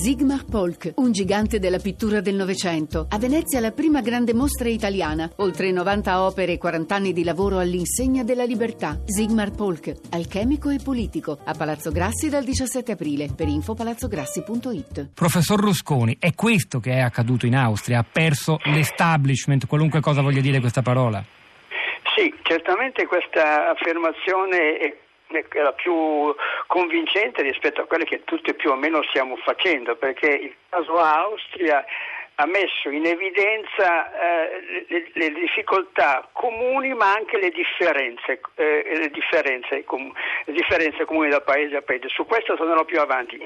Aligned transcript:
Sigmar 0.00 0.44
Polk, 0.48 0.92
un 0.98 1.10
gigante 1.10 1.58
della 1.58 1.80
pittura 1.80 2.20
del 2.20 2.36
Novecento. 2.36 3.08
A 3.10 3.18
Venezia 3.18 3.58
la 3.58 3.72
prima 3.72 4.00
grande 4.00 4.32
mostra 4.32 4.68
italiana. 4.68 5.28
Oltre 5.38 5.72
90 5.72 6.22
opere 6.22 6.52
e 6.52 6.56
40 6.56 6.94
anni 6.94 7.12
di 7.12 7.24
lavoro 7.24 7.58
all'insegna 7.58 8.22
della 8.22 8.44
libertà. 8.44 9.00
Sigmar 9.04 9.50
Polk, 9.50 9.92
alchemico 10.12 10.70
e 10.70 10.78
politico. 10.78 11.36
A 11.44 11.52
Palazzo 11.52 11.90
Grassi 11.90 12.28
dal 12.28 12.44
17 12.44 12.92
aprile. 12.92 13.26
Per 13.36 13.48
info 13.48 13.74
palazzograssi.it. 13.74 15.10
Professor 15.14 15.58
Rusconi, 15.58 16.16
è 16.20 16.32
questo 16.32 16.78
che 16.78 16.92
è 16.92 17.00
accaduto 17.00 17.46
in 17.46 17.56
Austria? 17.56 17.98
Ha 17.98 18.06
perso 18.08 18.60
l'establishment, 18.66 19.66
qualunque 19.66 19.98
cosa 19.98 20.22
voglia 20.22 20.40
dire 20.40 20.60
questa 20.60 20.80
parola? 20.80 21.20
Sì, 22.14 22.32
certamente 22.42 23.04
questa 23.06 23.70
affermazione 23.70 24.78
è 24.78 24.96
la 25.62 25.72
più 25.72 26.34
convincente 26.66 27.42
rispetto 27.42 27.82
a 27.82 27.84
quelle 27.86 28.04
che 28.04 28.24
tutti 28.24 28.54
più 28.54 28.70
o 28.70 28.76
meno 28.76 29.02
stiamo 29.04 29.36
facendo, 29.36 29.96
perché 29.96 30.28
il 30.28 30.54
caso 30.68 30.96
Austria 30.98 31.84
ha 32.40 32.46
messo 32.46 32.88
in 32.90 33.04
evidenza 33.04 34.12
eh, 34.12 34.86
le, 34.86 35.10
le, 35.12 35.32
difficoltà 35.32 36.28
comuni 36.32 36.94
ma 36.94 37.12
anche 37.12 37.36
le 37.36 37.50
differenze, 37.50 38.40
eh, 38.54 38.92
le, 38.94 39.10
differenze 39.10 39.82
com- 39.82 40.12
le, 40.44 40.52
differenze, 40.52 41.04
comuni 41.04 41.30
da 41.30 41.40
paese 41.40 41.76
a 41.76 41.82
paese. 41.82 42.08
Su 42.08 42.26
questo 42.26 42.54
tornerò 42.54 42.84
più 42.84 43.00
avanti. 43.00 43.36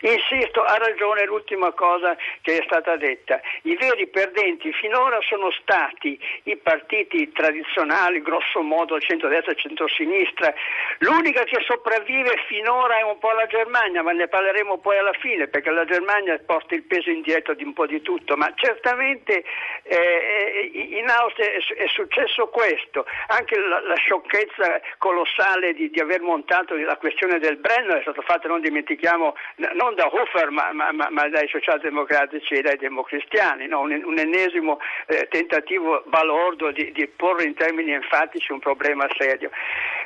Insisto, 0.00 0.64
ha 0.64 0.76
ragione 0.78 1.24
l'ultima 1.26 1.70
cosa 1.72 2.16
che 2.40 2.58
è 2.58 2.62
stata 2.64 2.96
detta. 2.96 3.40
I 3.62 3.76
veri 3.76 4.08
perdenti 4.08 4.72
finora 4.72 5.20
sono 5.20 5.52
stati 5.52 6.18
i 6.44 6.56
partiti 6.56 7.30
tradizionali, 7.30 8.20
grosso 8.20 8.62
modo 8.62 8.98
centro-destra 8.98 9.52
e 9.52 9.56
centro-sinistra. 9.56 10.52
L'unica 10.98 11.44
che 11.44 11.62
sopravvive 11.64 12.34
finora 12.48 12.98
è 12.98 13.02
un 13.02 13.18
po' 13.20 13.30
la 13.30 13.46
Germania, 13.46 14.02
ma 14.02 14.10
ne 14.10 14.26
parleremo 14.26 14.78
poi 14.78 14.98
alla 14.98 15.12
fine 15.20 15.46
perché 15.46 15.70
la 15.70 15.84
Germania 15.84 16.36
porta 16.44 16.74
il 16.74 16.82
peso 16.82 17.10
indietro 17.10 17.54
di 17.54 17.62
un 17.62 17.72
po' 17.72 17.86
di 17.86 18.02
tutto 18.02 18.22
tutto, 18.24 18.36
ma 18.36 18.50
certamente 18.56 19.44
eh, 19.82 20.70
in 20.72 21.08
Austria 21.08 21.50
è, 21.52 21.86
successo 21.88 22.48
questo, 22.48 23.06
anche 23.28 23.58
la, 23.58 23.80
la 23.80 23.94
sciocchezza 23.94 24.80
colossale 24.98 25.74
di, 25.74 25.90
di, 25.90 26.00
aver 26.00 26.22
montato 26.22 26.74
la 26.74 26.96
questione 26.96 27.38
del 27.38 27.58
Brenner 27.58 27.98
è 27.98 28.02
stata 28.02 28.22
fatta, 28.22 28.48
non 28.48 28.62
dimentichiamo, 28.62 29.34
non 29.74 29.94
da 29.94 30.08
Hofer 30.12 30.50
ma, 30.50 30.72
ma, 30.72 30.90
ma 30.92 31.28
dai 31.28 31.48
socialdemocratici 31.48 32.54
e 32.54 32.62
dai 32.62 32.76
democristiani, 32.76 33.66
no? 33.66 33.80
un, 33.80 34.02
un, 34.04 34.18
ennesimo 34.18 34.80
eh, 35.06 35.28
tentativo 35.28 36.02
balordo 36.06 36.72
di, 36.72 36.90
di 36.92 37.06
porre 37.06 37.44
in 37.44 37.54
termini 37.54 37.92
enfatici 37.92 38.50
un 38.50 38.58
problema 38.58 39.06
serio. 39.16 39.50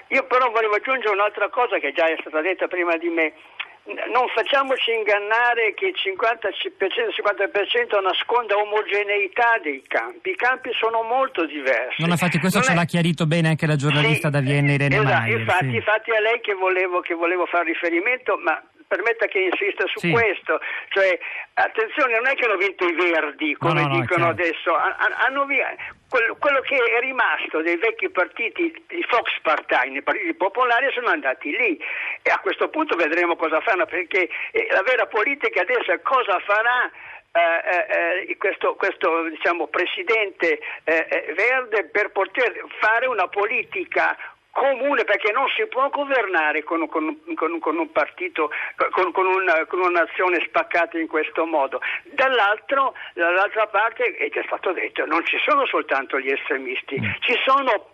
Io 0.08 0.24
però 0.24 0.50
volevo 0.50 0.74
aggiungere 0.74 1.14
un'altra 1.14 1.48
cosa 1.48 1.78
che 1.78 1.92
già 1.92 2.06
è 2.06 2.16
stata 2.20 2.40
detta 2.40 2.66
prima 2.66 2.96
di 2.96 3.08
me 3.08 3.34
non 4.10 4.28
facciamoci 4.34 4.92
ingannare 4.92 5.72
che 5.74 5.86
il 5.86 5.96
50%, 5.96 6.52
50% 6.76 8.02
nasconda 8.02 8.56
omogeneità 8.56 9.58
dei 9.62 9.82
campi. 9.86 10.30
I 10.30 10.36
campi 10.36 10.70
sono 10.72 11.02
molto 11.02 11.46
diversi. 11.46 12.02
No, 12.02 12.08
infatti 12.08 12.38
questo 12.38 12.58
non 12.58 12.66
ce 12.66 12.72
è... 12.72 12.76
l'ha 12.76 12.84
chiarito 12.84 13.26
bene 13.26 13.48
anche 13.48 13.66
la 13.66 13.76
giornalista 13.76 14.28
sì, 14.28 14.34
da 14.34 14.40
Vienna 14.40 14.72
Irene 14.72 14.96
esatto, 14.96 15.08
Maier. 15.08 15.40
Infatti, 15.40 15.68
sì. 15.68 15.76
infatti 15.76 16.10
è 16.10 16.20
lei 16.20 16.40
che 16.40 16.54
volevo, 16.54 17.00
che 17.00 17.14
volevo 17.14 17.46
fare 17.46 17.64
riferimento, 17.64 18.36
ma 18.36 18.60
permetta 18.88 19.26
che 19.26 19.38
insista 19.38 19.84
su 19.86 20.00
sì. 20.00 20.10
questo, 20.10 20.58
cioè 20.88 21.16
attenzione 21.54 22.16
non 22.16 22.26
è 22.26 22.34
che 22.34 22.44
hanno 22.46 22.56
vinto 22.56 22.88
i 22.88 22.94
verdi 22.94 23.54
come 23.56 23.82
no, 23.82 23.88
no, 23.88 24.00
dicono 24.00 24.28
adesso, 24.28 24.74
hanno 24.74 25.44
quello, 25.44 25.76
quello, 26.08 26.60
che 26.60 26.76
è 26.76 27.00
rimasto 27.00 27.60
dei 27.60 27.76
vecchi 27.76 28.08
partiti, 28.08 28.62
i 28.88 29.06
Volksparteien, 29.10 29.96
i 29.96 30.02
partiti 30.02 30.34
popolari 30.34 30.90
sono 30.92 31.08
andati 31.08 31.50
lì. 31.50 31.78
E 32.22 32.30
a 32.30 32.38
questo 32.38 32.68
punto 32.68 32.96
vedremo 32.96 33.36
cosa 33.36 33.60
fanno 33.60 33.86
perché 33.86 34.28
eh, 34.50 34.68
la 34.70 34.82
vera 34.82 35.06
politica 35.06 35.60
adesso 35.60 35.92
è 35.92 36.00
cosa 36.00 36.38
farà 36.40 36.90
eh, 37.30 38.30
eh, 38.30 38.36
questo, 38.36 38.74
questo 38.74 39.28
diciamo, 39.28 39.66
presidente 39.68 40.58
eh, 40.84 41.06
eh, 41.08 41.32
verde 41.34 41.84
per 41.84 42.10
poter 42.10 42.64
fare 42.80 43.06
una 43.06 43.28
politica 43.28 44.16
comune 44.50 45.04
perché 45.04 45.30
non 45.32 45.46
si 45.56 45.66
può 45.66 45.88
governare 45.90 46.62
con, 46.64 46.88
con, 46.88 47.16
con, 47.34 47.58
con 47.58 47.78
un 47.78 47.92
partito, 47.92 48.50
con, 48.90 49.26
una, 49.26 49.66
un'azione 49.70 50.42
spaccata 50.46 50.98
in 50.98 51.06
questo 51.06 51.46
modo. 51.46 51.80
Dall'altro, 52.04 52.94
dall'altra 53.14 53.66
parte, 53.66 54.16
è 54.16 54.28
già 54.30 54.42
stato 54.46 54.72
detto, 54.72 55.04
non 55.06 55.24
ci 55.24 55.38
sono 55.46 55.66
soltanto 55.66 56.18
gli 56.18 56.30
estremisti, 56.30 57.00
mm. 57.00 57.10
ci 57.20 57.34
sono 57.44 57.90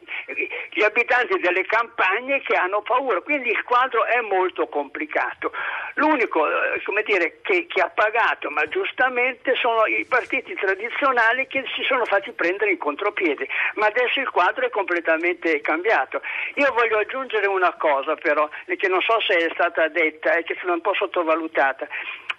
gli 0.70 0.82
abitanti 0.82 1.38
delle 1.38 1.64
campagne 1.66 2.40
che 2.40 2.54
hanno 2.54 2.82
paura, 2.82 3.20
quindi 3.20 3.50
il 3.50 3.62
quadro 3.64 4.04
è 4.04 4.20
molto 4.20 4.66
complicato. 4.68 5.52
L'unico 5.94 6.46
eh, 6.46 6.80
dire, 7.04 7.38
che, 7.42 7.66
che, 7.66 7.80
ha 7.80 7.88
pagato, 7.88 8.50
ma 8.50 8.66
giustamente, 8.66 9.54
sono 9.56 9.86
i 9.86 10.04
partiti 10.06 10.54
tradizionali 10.54 11.46
che 11.46 11.64
si 11.74 11.82
sono 11.84 12.04
fatti 12.04 12.32
prendere 12.32 12.72
in 12.72 12.78
contropiede, 12.78 13.46
ma 13.74 13.86
adesso 13.86 14.20
il 14.20 14.30
quadro 14.30 14.66
è 14.66 14.70
completamente 14.70 15.60
cambiato. 15.60 16.20
Io 16.54 16.72
voglio 16.72 16.98
aggiungere 16.98 17.46
una 17.46 17.72
cosa 17.74 18.14
però, 18.16 18.48
che 18.66 18.88
non 18.88 19.00
so 19.02 19.20
se 19.20 19.34
è 19.36 19.50
stata 19.52 19.88
detta 19.88 20.34
e 20.34 20.42
che 20.42 20.54
è 20.54 20.70
un 20.70 20.80
po' 20.80 20.94
sottovalutata. 20.94 21.86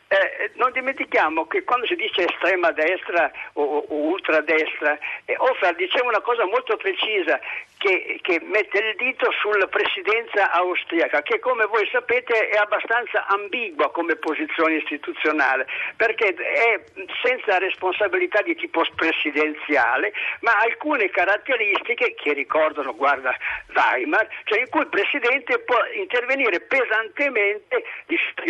Eh, 0.08 0.52
non 0.54 0.72
dimentichiamo 0.72 1.48
che 1.48 1.64
quando 1.64 1.88
si 1.88 1.96
dice 1.96 2.28
estrema 2.28 2.72
destra 2.72 3.32
o, 3.54 3.86
o 3.88 3.96
ultradestra, 3.96 5.00
eh, 5.26 5.36
Offer 5.36 5.74
diceva 5.74 6.10
una 6.10 6.22
cosa 6.22 6.46
molto 6.46 6.78
precisa 6.78 7.40
che, 7.80 8.20
che, 8.22 8.40
mette 8.44 8.78
il 8.78 8.96
dito 8.98 9.32
sulla 9.40 9.68
presidenza 9.68 10.52
austriaca, 10.52 11.24
che 11.24 11.40
come 11.40 11.66
voi 11.66 11.88
sapete 11.92 12.50
è 12.50 12.58
abbastanza 12.58 13.26
ambigua 13.28 13.92
come 13.92 14.16
posizione 14.16 14.76
istituzionale, 14.76 15.66
perché 15.96 16.36
è 16.36 16.80
senza 17.24 17.58
responsabilità 17.58 18.42
di 18.44 18.56
tipo 18.56 18.84
presidenziale, 18.96 20.14
ma 20.42 20.58
alcune 20.60 21.10
caratteristiche 21.10 22.14
che 22.14 22.34
ricordano, 22.34 22.96
guarda, 22.96 23.36
Weimar, 23.74 24.28
cioè 24.46 24.60
in 24.60 24.70
cui 24.70 24.82
il 24.82 24.88
Presidente 24.88 25.60
può 25.60 25.78
intervenire 25.94 26.62
pesantemente 26.62 27.84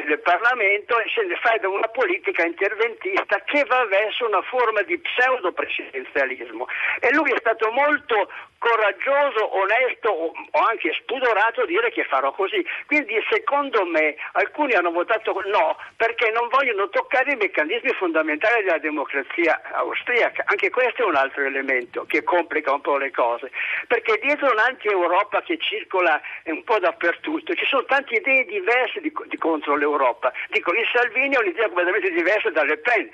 del 0.06 0.20
Parlamento 0.20 1.00
e 1.00 1.10
se 1.14 1.24
ne 1.24 1.38
fa 1.46 1.68
una 1.68 1.88
politica 1.90 2.44
interventista 2.44 3.40
che 3.46 3.64
va 3.66 3.86
verso 3.86 4.26
una 4.26 4.42
forma 4.42 4.82
di 4.82 4.98
pseudo-presidenzialismo. 4.98 6.66
E 7.00 7.14
lui 7.14 7.32
è 7.32 7.38
stato 7.38 7.70
molto 7.72 8.30
coraggioso, 8.58 9.56
onesto 9.58 10.10
o 10.10 10.60
anche 10.68 10.92
spudorato 11.02 11.62
a 11.62 11.66
dire 11.68 11.92
che 11.92 12.04
farò 12.06 12.32
così. 12.32 12.66
Quindi 12.88 13.14
secondo 13.30 13.86
me 13.86 14.16
alcuni 14.34 14.74
hanno 14.74 14.90
votato 14.90 15.34
no 15.46 15.78
perché 15.96 16.32
non 16.32 16.48
vogliono 16.50 16.90
toccare 16.90 17.34
i 17.34 17.36
meccanismi 17.36 17.92
fondamentali 17.92 18.64
della 18.64 18.80
democrazia 18.80 19.62
austriaca. 19.74 20.46
Anche 20.48 20.72
questo 20.72 21.04
è 21.04 21.06
un 21.06 21.16
altro 21.16 21.44
elemento 21.44 22.06
che 22.06 22.24
complica 22.24 22.74
un 22.74 22.82
po' 22.82 22.98
le 22.98 23.12
cose, 23.12 23.52
perché 23.88 24.18
dietro 24.20 24.52
un'anti-Europa 24.52 25.44
che 25.44 25.60
circola 25.60 26.20
un 26.46 26.64
po' 26.64 26.80
dappertutto 26.80 27.54
ci 27.54 27.66
sono 27.66 27.86
tante 27.86 28.16
idee 28.16 28.46
diverse 28.46 29.00
di, 29.00 29.14
di 29.28 29.38
contro 29.38 29.76
l'Europa. 29.76 30.34
Dico, 30.50 30.74
il 30.74 30.88
Salvini 30.92 31.35
ha 31.36 31.40
un'idea 31.40 31.68
completamente 31.68 32.10
diversa 32.12 32.50
dalle 32.50 32.78
Pen 32.78 33.10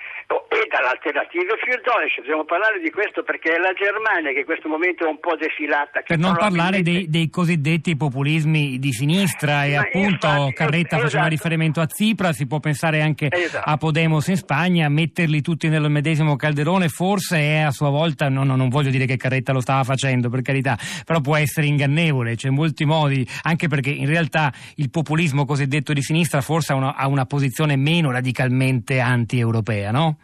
e 0.52 0.68
dall'alternativa 0.70 1.56
Fildonisch. 1.58 2.18
Dobbiamo 2.18 2.46
parlare 2.46 2.80
di 2.80 2.90
questo 2.92 3.24
perché 3.24 3.56
è 3.56 3.59
la 3.59 3.74
Germania 3.74 4.32
che 4.32 4.40
in 4.40 4.46
questo 4.46 4.68
momento 4.68 5.06
è 5.06 5.09
un 5.09 5.20
po' 5.20 5.36
defilata. 5.36 6.02
Per 6.02 6.18
non 6.18 6.36
parlare 6.38 6.82
dei, 6.82 7.09
dei, 7.09 7.30
cosiddetti 7.30 7.96
populismi 7.96 8.80
di 8.80 8.92
sinistra 8.92 9.66
e 9.66 9.76
Ma 9.76 9.82
appunto 9.82 10.28
infatti, 10.28 10.54
Carretta 10.54 10.96
esatto. 10.96 11.02
faceva 11.04 11.28
riferimento 11.28 11.82
a 11.82 11.86
Tsipras, 11.86 12.36
si 12.36 12.48
può 12.48 12.59
pensare 12.59 13.02
anche 13.02 13.28
esatto. 13.32 13.70
a 13.70 13.78
Podemos 13.78 14.28
in 14.28 14.38
Spagna, 14.38 14.88
metterli 14.90 15.42
tutti 15.42 15.68
nel 15.68 15.90
medesimo 15.90 16.36
calderone 16.36 16.90
forse 16.90 17.38
è 17.38 17.59
a 17.62 17.72
sua 17.72 17.90
volta, 17.90 18.30
no, 18.30 18.44
no, 18.44 18.56
non 18.56 18.70
voglio 18.70 18.90
dire 18.90 19.06
che 19.06 19.18
Carretta 19.18 19.53
lo 19.53 19.62
stava 19.62 19.84
facendo 19.84 20.30
per 20.30 20.42
carità, 20.42 20.78
però 21.06 21.20
può 21.22 21.36
essere 21.36 21.68
ingannevole, 21.68 22.36
c'è 22.36 22.50
molti 22.50 22.86
modi, 22.86 23.28
anche 23.44 23.68
perché 23.68 23.90
in 23.90 24.08
realtà 24.08 24.52
il 24.76 24.90
populismo 24.90 25.46
cosiddetto 25.46 25.94
di 25.94 26.02
sinistra 26.02 26.42
forse 26.42 26.74
ha 26.74 26.76
una, 26.76 26.96
ha 26.96 27.08
una 27.08 27.26
posizione 27.26 27.76
meno 27.76 28.10
radicalmente 28.11 28.99
anti-europea, 29.01 29.91
no? 29.91 30.17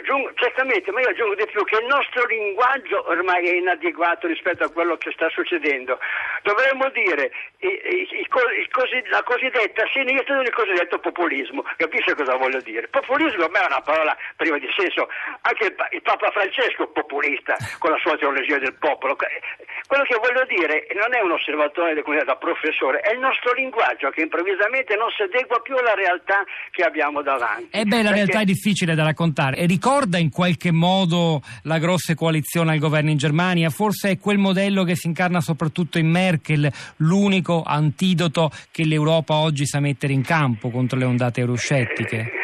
Aggiungo, 0.00 0.32
certamente, 0.34 0.90
ma 0.92 1.00
io 1.00 1.08
aggiungo 1.08 1.34
di 1.34 1.46
più 1.46 1.62
che 1.64 1.76
il 1.76 1.86
nostro 1.86 2.24
linguaggio 2.26 3.04
ormai 3.08 3.46
è 3.46 3.54
inadeguato 3.54 4.26
rispetto 4.26 4.64
a 4.64 4.70
quello 4.72 4.96
che 4.96 5.12
sta 5.12 5.28
succedendo. 5.28 5.98
Dovremmo 6.42 6.88
dire 6.88 7.30
i, 7.60 7.68
i, 7.68 8.08
i, 8.24 8.26
cosi, 8.28 9.02
la 9.10 9.22
cosiddetta 9.22 9.84
sinistra 9.92 10.40
del 10.40 10.52
cosiddetto 10.52 10.98
populismo. 10.98 11.62
Capisce 11.76 12.14
cosa 12.14 12.36
voglio 12.36 12.60
dire? 12.60 12.88
Populismo 12.88 13.48
me 13.48 13.60
è 13.60 13.66
una 13.66 13.82
parola 13.82 14.16
priva 14.36 14.58
di 14.58 14.68
senso. 14.76 15.08
Anche 15.42 15.66
il, 15.66 15.76
il 15.90 16.02
Papa 16.02 16.30
Francesco 16.30 16.84
è 16.84 16.88
populista 16.88 17.56
con 17.78 17.90
la 17.90 17.98
sua 17.98 18.16
teologia 18.16 18.58
del 18.58 18.74
popolo. 18.74 19.16
Quello 19.16 20.04
che 20.04 20.16
voglio 20.16 20.46
dire 20.46 20.86
non 20.94 21.12
è 21.14 21.20
un 21.20 21.32
osservatore 21.32 21.92
da 22.24 22.36
professore, 22.36 23.00
è 23.00 23.12
il 23.12 23.18
nostro 23.18 23.52
linguaggio 23.52 24.08
che 24.10 24.22
improvvisamente 24.22 24.96
non 24.96 25.10
si 25.10 25.22
adegua 25.22 25.60
più 25.60 25.76
alla 25.76 25.94
realtà 25.94 26.44
che 26.70 26.82
abbiamo 26.82 27.22
davanti. 27.22 27.68
E 27.70 27.84
beh, 27.84 28.02
la 28.02 28.10
Perché... 28.10 28.14
realtà 28.14 28.40
è 28.40 28.44
difficile 28.44 28.94
da 28.94 29.04
raccontare. 29.04 29.56
E 29.56 29.66
ricorda 29.90 30.18
in 30.18 30.30
qualche 30.30 30.70
modo 30.70 31.42
la 31.62 31.78
grossa 31.80 32.14
coalizione 32.14 32.70
al 32.70 32.78
governo 32.78 33.10
in 33.10 33.16
Germania? 33.16 33.70
Forse 33.70 34.10
è 34.10 34.18
quel 34.18 34.38
modello 34.38 34.84
che 34.84 34.94
si 34.94 35.08
incarna 35.08 35.40
soprattutto 35.40 35.98
in 35.98 36.08
Merkel, 36.08 36.72
l'unico 36.98 37.64
antidoto 37.64 38.52
che 38.70 38.84
l'Europa 38.84 39.34
oggi 39.34 39.66
sa 39.66 39.80
mettere 39.80 40.12
in 40.12 40.22
campo 40.22 40.70
contro 40.70 40.96
le 40.96 41.06
ondate 41.06 41.40
euroscettiche? 41.40 42.39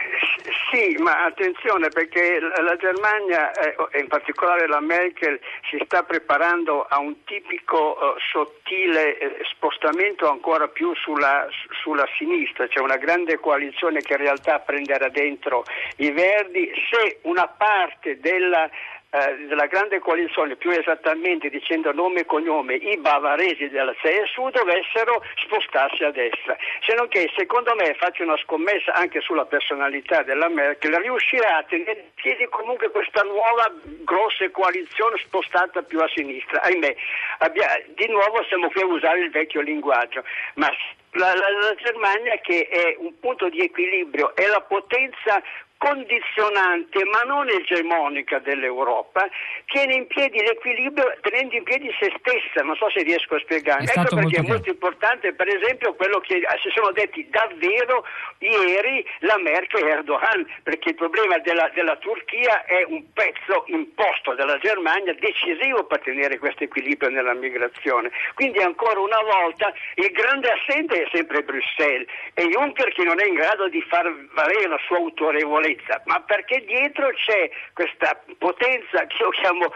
Ma 1.06 1.22
attenzione 1.22 1.86
perché 1.86 2.40
la 2.40 2.74
Germania 2.74 3.52
eh, 3.52 3.76
e 3.92 4.00
in 4.00 4.08
particolare 4.08 4.66
la 4.66 4.80
Merkel 4.80 5.38
si 5.70 5.80
sta 5.84 6.02
preparando 6.02 6.82
a 6.82 6.98
un 6.98 7.22
tipico 7.22 7.96
uh, 7.96 8.18
sottile 8.32 9.16
eh, 9.16 9.36
spostamento 9.54 10.28
ancora 10.28 10.66
più 10.66 10.92
sulla, 10.96 11.46
sulla, 11.80 12.08
sinistra, 12.18 12.66
c'è 12.66 12.80
una 12.80 12.96
grande 12.96 13.38
coalizione 13.38 14.00
che 14.00 14.14
in 14.14 14.18
realtà 14.18 14.58
prenderà 14.58 15.08
dentro 15.08 15.62
i 15.98 16.10
Verdi. 16.10 16.72
Se 16.90 17.20
una 17.22 17.46
parte 17.46 18.18
della 18.18 18.68
eh, 19.16 19.46
della 19.46 19.64
grande 19.64 19.98
coalizione, 19.98 20.56
più 20.56 20.70
esattamente 20.70 21.48
dicendo 21.48 21.90
nome 21.92 22.20
e 22.20 22.24
cognome, 22.26 22.74
i 22.74 22.98
bavaresi 22.98 23.70
della 23.70 23.94
CSU 23.94 24.50
dovessero 24.50 25.22
spostarsi 25.36 26.04
a 26.04 26.10
destra. 26.10 26.54
Se 26.86 26.94
non 26.94 27.08
che, 27.08 27.30
secondo 27.34 27.74
me, 27.74 27.94
faccio 27.94 28.24
una 28.24 28.36
scommessa 28.36 28.92
anche 28.92 29.22
sulla 29.22 29.46
personalità 29.46 30.22
della 30.22 30.48
Merkel, 30.48 30.94
riuscirà 30.96 31.56
a 31.56 31.62
tenere 31.62 32.00
in 32.00 32.14
piedi 32.14 32.46
comunque 32.50 32.90
questa 32.90 33.22
nuova 33.22 33.72
grossa 34.04 34.50
coalizione 34.50 35.16
spostata 35.24 35.80
più 35.80 35.98
a 36.00 36.08
sinistra. 36.14 36.60
Ahimè, 36.60 36.94
abbia, 37.38 37.82
di 37.94 38.08
nuovo 38.08 38.44
siamo 38.44 38.68
qui 38.68 38.82
a 38.82 38.86
usare 38.86 39.20
il 39.20 39.30
vecchio 39.30 39.62
linguaggio, 39.62 40.24
ma 40.56 40.68
la, 41.12 41.34
la, 41.34 41.50
la 41.50 41.74
Germania 41.76 42.38
che 42.42 42.68
è 42.68 42.96
un 42.98 43.18
punto 43.18 43.48
di 43.48 43.60
equilibrio, 43.60 44.34
è 44.34 44.46
la 44.46 44.60
potenza 44.60 45.42
condizionante 45.78 47.04
ma 47.04 47.20
non 47.22 47.48
egemonica 47.48 48.38
dell'Europa 48.38 49.28
tiene 49.66 49.94
in 49.94 50.06
piedi 50.06 50.40
l'equilibrio 50.40 51.14
tenendo 51.20 51.54
in 51.54 51.64
piedi 51.64 51.94
se 52.00 52.12
stessa, 52.18 52.62
non 52.62 52.76
so 52.76 52.88
se 52.90 53.02
riesco 53.02 53.34
a 53.34 53.40
spiegare. 53.40 53.84
Ecco 53.84 54.16
perché 54.16 54.40
è 54.40 54.46
molto 54.46 54.70
importante 54.70 55.32
per 55.34 55.48
esempio 55.48 55.94
quello 55.94 56.20
che 56.20 56.40
si 56.62 56.70
sono 56.74 56.92
detti 56.92 57.26
davvero 57.28 58.04
ieri 58.38 59.04
la 59.20 59.38
Merkel 59.38 59.86
e 59.86 59.90
Erdogan, 59.90 60.46
perché 60.62 60.90
il 60.90 60.94
problema 60.94 61.38
della, 61.38 61.70
della 61.74 61.96
Turchia 61.96 62.64
è 62.64 62.84
un 62.88 63.12
pezzo 63.12 63.64
imposto 63.66 64.34
dalla 64.34 64.58
Germania 64.58 65.14
decisivo 65.14 65.84
per 65.84 66.00
tenere 66.00 66.38
questo 66.38 66.64
equilibrio 66.64 67.10
nella 67.10 67.34
migrazione. 67.34 68.10
Quindi 68.34 68.58
ancora 68.60 69.00
una 69.00 69.20
volta 69.22 69.72
il 69.94 70.10
grande 70.10 70.50
assente 70.50 71.02
è 71.02 71.08
sempre 71.12 71.42
Bruxelles 71.42 72.08
e 72.34 72.46
Juncker 72.48 72.92
che 72.92 73.04
non 73.04 73.20
è 73.20 73.26
in 73.26 73.34
grado 73.34 73.68
di 73.68 73.82
far 73.82 74.12
valere 74.32 74.68
la 74.68 74.80
sua 74.86 74.96
autorevolezza 74.96 75.65
debolezza, 75.66 76.02
ma 76.04 76.20
perché 76.20 76.64
dietro 76.64 77.10
c'è 77.10 77.50
questa 77.72 78.20
potenza 78.38 79.06
che 79.06 79.16
io 79.22 79.30
chiamo 79.30 79.72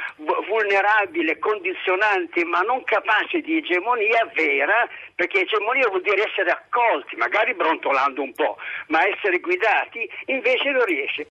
vulnerabile, 0.46 1.38
condizionante, 1.38 2.44
ma 2.44 2.60
non 2.60 2.84
capace 2.84 3.40
di 3.40 3.56
egemonia 3.56 4.30
vera, 4.34 4.88
perché 5.14 5.40
egemonia 5.40 5.88
vuol 5.88 6.02
dire 6.02 6.28
essere 6.28 6.50
accolti, 6.50 7.16
magari 7.16 7.54
brontolando 7.54 8.22
un 8.22 8.32
po', 8.32 8.56
ma 8.88 9.06
essere 9.06 9.40
guidati 9.40 10.08
invece 10.26 10.70
non 10.70 10.84
riesce. 10.84 11.26